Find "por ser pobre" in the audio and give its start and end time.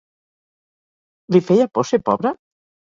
1.77-2.37